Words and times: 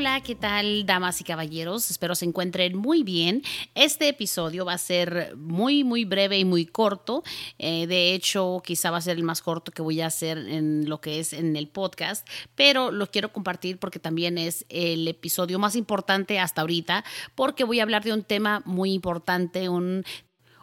Hola, 0.00 0.22
¿qué 0.22 0.34
tal, 0.34 0.86
damas 0.86 1.20
y 1.20 1.24
caballeros? 1.24 1.90
Espero 1.90 2.14
se 2.14 2.24
encuentren 2.24 2.74
muy 2.74 3.02
bien. 3.02 3.42
Este 3.74 4.08
episodio 4.08 4.64
va 4.64 4.72
a 4.72 4.78
ser 4.78 5.36
muy, 5.36 5.84
muy 5.84 6.06
breve 6.06 6.38
y 6.38 6.46
muy 6.46 6.64
corto. 6.64 7.22
Eh, 7.58 7.86
de 7.86 8.14
hecho, 8.14 8.62
quizá 8.64 8.90
va 8.90 8.96
a 8.96 9.02
ser 9.02 9.18
el 9.18 9.24
más 9.24 9.42
corto 9.42 9.72
que 9.72 9.82
voy 9.82 10.00
a 10.00 10.06
hacer 10.06 10.38
en 10.38 10.88
lo 10.88 11.02
que 11.02 11.20
es 11.20 11.34
en 11.34 11.54
el 11.54 11.68
podcast, 11.68 12.26
pero 12.54 12.90
lo 12.90 13.10
quiero 13.10 13.30
compartir 13.30 13.78
porque 13.78 13.98
también 13.98 14.38
es 14.38 14.64
el 14.70 15.06
episodio 15.06 15.58
más 15.58 15.76
importante 15.76 16.38
hasta 16.38 16.62
ahorita, 16.62 17.04
porque 17.34 17.64
voy 17.64 17.80
a 17.80 17.82
hablar 17.82 18.02
de 18.02 18.14
un 18.14 18.22
tema 18.22 18.62
muy 18.64 18.94
importante, 18.94 19.68
un 19.68 20.06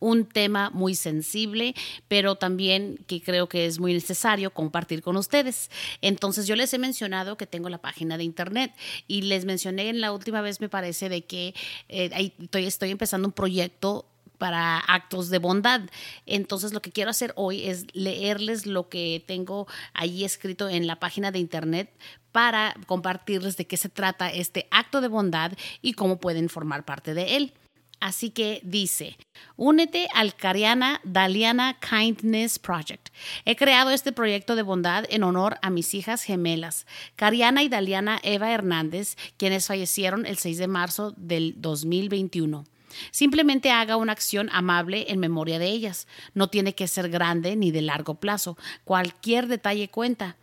un 0.00 0.26
tema 0.26 0.70
muy 0.70 0.94
sensible, 0.94 1.74
pero 2.08 2.34
también 2.34 2.98
que 3.06 3.22
creo 3.22 3.48
que 3.48 3.66
es 3.66 3.78
muy 3.78 3.92
necesario 3.92 4.52
compartir 4.52 5.02
con 5.02 5.16
ustedes. 5.16 5.70
Entonces 6.00 6.46
yo 6.46 6.56
les 6.56 6.74
he 6.74 6.78
mencionado 6.78 7.36
que 7.36 7.46
tengo 7.46 7.68
la 7.68 7.78
página 7.78 8.18
de 8.18 8.24
internet 8.24 8.74
y 9.06 9.22
les 9.22 9.44
mencioné 9.44 9.88
en 9.88 10.00
la 10.00 10.12
última 10.12 10.40
vez, 10.40 10.60
me 10.60 10.68
parece, 10.68 11.08
de 11.08 11.22
que 11.24 11.54
eh, 11.88 12.32
estoy, 12.40 12.66
estoy 12.66 12.90
empezando 12.90 13.28
un 13.28 13.32
proyecto 13.32 14.06
para 14.40 14.78
actos 14.78 15.28
de 15.28 15.38
bondad. 15.38 15.82
Entonces 16.24 16.72
lo 16.72 16.80
que 16.80 16.90
quiero 16.90 17.10
hacer 17.10 17.34
hoy 17.36 17.68
es 17.68 17.84
leerles 17.92 18.64
lo 18.64 18.88
que 18.88 19.22
tengo 19.26 19.68
ahí 19.92 20.24
escrito 20.24 20.68
en 20.70 20.86
la 20.86 20.98
página 20.98 21.30
de 21.30 21.38
internet 21.38 21.92
para 22.32 22.74
compartirles 22.86 23.58
de 23.58 23.66
qué 23.66 23.76
se 23.76 23.90
trata 23.90 24.30
este 24.30 24.66
acto 24.70 25.02
de 25.02 25.08
bondad 25.08 25.52
y 25.82 25.92
cómo 25.92 26.18
pueden 26.18 26.48
formar 26.48 26.86
parte 26.86 27.12
de 27.12 27.36
él. 27.36 27.52
Así 28.00 28.30
que 28.30 28.60
dice, 28.64 29.18
únete 29.56 30.08
al 30.14 30.34
Cariana 30.34 31.00
Daliana 31.04 31.78
Kindness 31.78 32.58
Project. 32.58 33.10
He 33.44 33.56
creado 33.56 33.90
este 33.90 34.10
proyecto 34.10 34.56
de 34.56 34.62
bondad 34.62 35.04
en 35.10 35.22
honor 35.22 35.58
a 35.60 35.68
mis 35.68 35.92
hijas 35.92 36.22
gemelas, 36.22 36.86
Cariana 37.14 37.62
y 37.62 37.68
Daliana 37.68 38.18
Eva 38.22 38.50
Hernández, 38.50 39.16
quienes 39.36 39.66
fallecieron 39.66 40.24
el 40.24 40.38
6 40.38 40.56
de 40.56 40.66
marzo 40.66 41.12
del 41.18 41.54
2021. 41.58 42.64
Simplemente 43.10 43.70
haga 43.70 43.96
una 43.96 44.12
acción 44.12 44.48
amable 44.52 45.06
en 45.08 45.20
memoria 45.20 45.58
de 45.58 45.68
ellas. 45.68 46.08
No 46.34 46.48
tiene 46.48 46.74
que 46.74 46.88
ser 46.88 47.08
grande 47.08 47.54
ni 47.54 47.70
de 47.70 47.82
largo 47.82 48.14
plazo. 48.14 48.56
Cualquier 48.84 49.46
detalle 49.46 49.88
cuenta. 49.88 50.36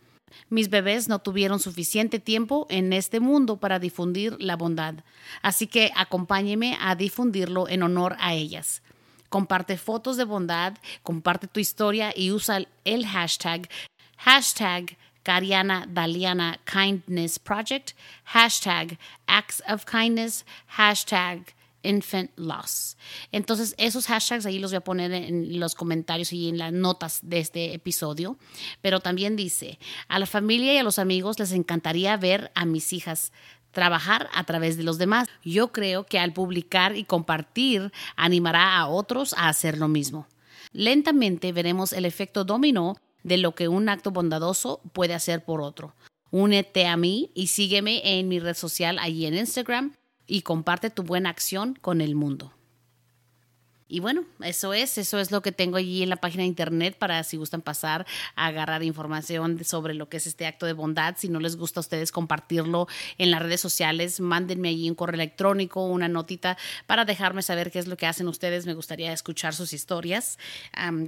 Mis 0.48 0.70
bebés 0.70 1.08
no 1.08 1.18
tuvieron 1.18 1.60
suficiente 1.60 2.18
tiempo 2.18 2.66
en 2.70 2.92
este 2.92 3.20
mundo 3.20 3.58
para 3.58 3.78
difundir 3.78 4.36
la 4.40 4.56
bondad, 4.56 4.94
así 5.42 5.66
que 5.66 5.90
acompáñeme 5.94 6.76
a 6.80 6.94
difundirlo 6.94 7.68
en 7.68 7.82
honor 7.82 8.16
a 8.18 8.34
ellas. 8.34 8.82
Comparte 9.28 9.76
fotos 9.76 10.16
de 10.16 10.24
bondad, 10.24 10.78
comparte 11.02 11.46
tu 11.46 11.60
historia 11.60 12.12
y 12.16 12.32
usa 12.32 12.66
el 12.84 13.06
hashtag 13.06 13.68
hashtag 14.18 14.96
Cariana 15.22 15.86
Daliana 15.86 16.58
Kindness 16.64 17.38
Project, 17.38 17.94
hashtag 18.24 18.98
Acts 19.26 19.60
of 19.68 19.84
Kindness, 19.84 20.44
hashtag 20.66 21.54
infant 21.88 22.30
loss. 22.36 22.96
Entonces, 23.32 23.74
esos 23.78 24.06
hashtags 24.06 24.46
ahí 24.46 24.58
los 24.58 24.70
voy 24.70 24.76
a 24.76 24.84
poner 24.84 25.12
en 25.12 25.58
los 25.58 25.74
comentarios 25.74 26.32
y 26.32 26.48
en 26.48 26.58
las 26.58 26.72
notas 26.72 27.20
de 27.22 27.38
este 27.38 27.74
episodio. 27.74 28.36
Pero 28.82 29.00
también 29.00 29.36
dice, 29.36 29.78
a 30.08 30.18
la 30.18 30.26
familia 30.26 30.74
y 30.74 30.78
a 30.78 30.82
los 30.82 30.98
amigos 30.98 31.38
les 31.38 31.52
encantaría 31.52 32.16
ver 32.16 32.52
a 32.54 32.66
mis 32.66 32.92
hijas 32.92 33.32
trabajar 33.72 34.28
a 34.34 34.44
través 34.44 34.76
de 34.76 34.82
los 34.82 34.98
demás. 34.98 35.28
Yo 35.44 35.72
creo 35.72 36.04
que 36.04 36.18
al 36.18 36.32
publicar 36.32 36.96
y 36.96 37.04
compartir 37.04 37.92
animará 38.16 38.76
a 38.76 38.86
otros 38.86 39.32
a 39.34 39.48
hacer 39.48 39.78
lo 39.78 39.88
mismo. 39.88 40.26
Lentamente 40.72 41.52
veremos 41.52 41.92
el 41.92 42.04
efecto 42.04 42.44
dominó 42.44 42.96
de 43.22 43.38
lo 43.38 43.54
que 43.54 43.68
un 43.68 43.88
acto 43.88 44.10
bondadoso 44.10 44.80
puede 44.92 45.14
hacer 45.14 45.44
por 45.44 45.60
otro. 45.60 45.94
Únete 46.30 46.86
a 46.86 46.96
mí 46.96 47.30
y 47.34 47.46
sígueme 47.46 48.18
en 48.18 48.28
mi 48.28 48.38
red 48.38 48.54
social 48.54 48.98
allí 48.98 49.24
en 49.24 49.34
Instagram 49.34 49.94
y 50.28 50.42
comparte 50.42 50.90
tu 50.90 51.02
buena 51.02 51.30
acción 51.30 51.76
con 51.80 52.00
el 52.00 52.14
mundo. 52.14 52.52
Y 53.90 54.00
bueno, 54.00 54.24
eso 54.42 54.74
es, 54.74 54.98
eso 54.98 55.18
es 55.18 55.30
lo 55.30 55.40
que 55.40 55.50
tengo 55.50 55.78
allí 55.78 56.02
en 56.02 56.10
la 56.10 56.16
página 56.16 56.42
de 56.42 56.48
internet 56.48 56.96
para 56.98 57.24
si 57.24 57.38
gustan 57.38 57.62
pasar 57.62 58.06
a 58.36 58.46
agarrar 58.46 58.82
información 58.82 59.64
sobre 59.64 59.94
lo 59.94 60.10
que 60.10 60.18
es 60.18 60.26
este 60.26 60.46
acto 60.46 60.66
de 60.66 60.74
bondad. 60.74 61.14
Si 61.16 61.30
no 61.30 61.40
les 61.40 61.56
gusta 61.56 61.80
a 61.80 61.82
ustedes 61.82 62.12
compartirlo 62.12 62.86
en 63.16 63.30
las 63.30 63.40
redes 63.40 63.62
sociales, 63.62 64.20
mándenme 64.20 64.68
allí 64.68 64.90
un 64.90 64.94
correo 64.94 65.14
electrónico, 65.14 65.86
una 65.86 66.06
notita 66.06 66.58
para 66.86 67.06
dejarme 67.06 67.40
saber 67.40 67.70
qué 67.70 67.78
es 67.78 67.86
lo 67.86 67.96
que 67.96 68.04
hacen 68.04 68.28
ustedes. 68.28 68.66
Me 68.66 68.74
gustaría 68.74 69.10
escuchar 69.10 69.54
sus 69.54 69.72
historias. 69.72 70.38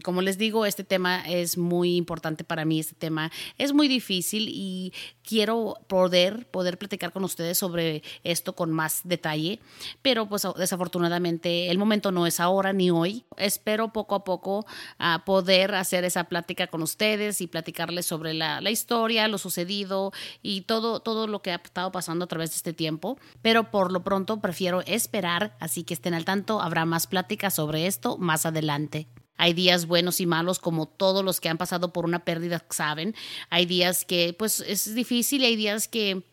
como 0.02 0.22
les 0.22 0.38
digo, 0.38 0.64
este 0.64 0.82
tema 0.82 1.22
es 1.28 1.58
muy 1.58 1.96
importante 1.96 2.44
para 2.44 2.64
mí, 2.64 2.80
este 2.80 2.94
tema 2.94 3.30
es 3.58 3.74
muy 3.74 3.88
difícil 3.88 4.48
y 4.48 4.94
quiero 5.22 5.74
poder, 5.86 6.46
poder 6.46 6.78
platicar 6.78 7.12
con 7.12 7.24
ustedes 7.24 7.58
sobre 7.58 8.02
esto 8.24 8.54
con 8.54 8.72
más 8.72 9.02
detalle, 9.04 9.60
pero 10.00 10.28
pues 10.28 10.46
desafortunadamente 10.56 11.70
el 11.70 11.78
momento 11.78 12.10
no 12.10 12.26
es 12.26 12.40
ahora 12.40 12.69
ni 12.72 12.90
hoy. 12.90 13.24
Espero 13.36 13.92
poco 13.92 14.14
a 14.14 14.24
poco 14.24 14.66
ah, 14.98 15.22
poder 15.24 15.74
hacer 15.74 16.04
esa 16.04 16.24
plática 16.24 16.66
con 16.66 16.82
ustedes 16.82 17.40
y 17.40 17.46
platicarles 17.46 18.06
sobre 18.06 18.34
la, 18.34 18.60
la, 18.60 18.70
historia, 18.70 19.28
lo 19.28 19.38
sucedido 19.38 20.12
y 20.42 20.62
todo, 20.62 21.00
todo 21.00 21.26
lo 21.26 21.42
que 21.42 21.52
ha 21.52 21.56
estado 21.56 21.92
pasando 21.92 22.24
a 22.24 22.28
través 22.28 22.50
de 22.50 22.56
este 22.56 22.72
tiempo, 22.72 23.18
pero 23.42 23.70
por 23.70 23.92
lo 23.92 24.02
pronto 24.02 24.40
prefiero 24.40 24.82
esperar, 24.82 25.56
así 25.60 25.84
que 25.84 25.94
estén 25.94 26.14
al 26.14 26.24
tanto, 26.24 26.60
habrá 26.60 26.84
más 26.84 27.06
pláticas 27.06 27.54
sobre 27.54 27.86
esto 27.86 28.18
más 28.18 28.46
adelante. 28.46 29.08
Hay 29.40 29.54
días 29.54 29.86
buenos 29.86 30.20
y 30.20 30.26
malos 30.26 30.58
como 30.58 30.86
todos 30.86 31.24
los 31.24 31.40
que 31.40 31.48
han 31.48 31.56
pasado 31.56 31.94
por 31.94 32.04
una 32.04 32.26
pérdida 32.26 32.62
saben. 32.68 33.14
Hay 33.48 33.64
días 33.64 34.04
que 34.04 34.34
pues 34.38 34.60
es 34.60 34.94
difícil 34.94 35.40
y 35.40 35.46
hay 35.46 35.56
días 35.56 35.88
que 35.88 36.24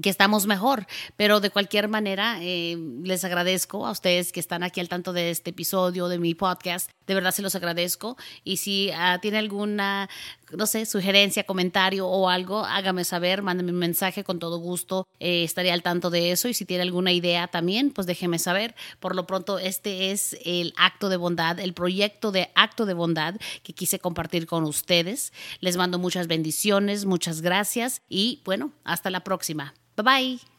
que 0.00 0.10
estamos 0.10 0.46
mejor, 0.46 0.86
pero 1.16 1.40
de 1.40 1.50
cualquier 1.50 1.88
manera 1.88 2.38
eh, 2.40 2.76
les 3.02 3.24
agradezco 3.24 3.86
a 3.86 3.90
ustedes 3.90 4.32
que 4.32 4.40
están 4.40 4.62
aquí 4.62 4.80
al 4.80 4.88
tanto 4.88 5.12
de 5.12 5.30
este 5.30 5.50
episodio 5.50 6.08
de 6.08 6.18
mi 6.18 6.34
podcast, 6.34 6.90
de 7.06 7.14
verdad 7.14 7.32
se 7.32 7.42
los 7.42 7.54
agradezco 7.54 8.16
y 8.44 8.58
si 8.58 8.90
uh, 8.90 9.18
tiene 9.20 9.38
alguna, 9.38 10.08
no 10.52 10.66
sé, 10.66 10.86
sugerencia, 10.86 11.44
comentario 11.44 12.06
o 12.06 12.28
algo, 12.28 12.64
hágame 12.64 13.04
saber, 13.04 13.42
mándame 13.42 13.72
un 13.72 13.78
mensaje 13.78 14.24
con 14.24 14.38
todo 14.38 14.58
gusto, 14.58 15.08
eh, 15.18 15.42
estaré 15.42 15.72
al 15.72 15.82
tanto 15.82 16.10
de 16.10 16.30
eso 16.30 16.48
y 16.48 16.54
si 16.54 16.64
tiene 16.64 16.82
alguna 16.82 17.12
idea 17.12 17.48
también, 17.48 17.90
pues 17.90 18.06
déjeme 18.06 18.38
saber. 18.38 18.74
Por 19.00 19.16
lo 19.16 19.26
pronto, 19.26 19.58
este 19.58 20.10
es 20.10 20.36
el 20.44 20.74
acto 20.76 21.08
de 21.08 21.16
bondad, 21.16 21.58
el 21.58 21.72
proyecto 21.72 22.30
de 22.30 22.50
acto 22.54 22.86
de 22.86 22.94
bondad 22.94 23.36
que 23.62 23.72
quise 23.72 23.98
compartir 23.98 24.46
con 24.46 24.64
ustedes. 24.64 25.32
Les 25.60 25.76
mando 25.76 25.98
muchas 25.98 26.26
bendiciones, 26.26 27.06
muchas 27.06 27.40
gracias 27.40 28.02
y 28.08 28.42
bueno, 28.44 28.72
hasta 28.84 29.10
la 29.10 29.24
próxima. 29.24 29.74
Bye 29.98 30.04
bye. 30.04 30.57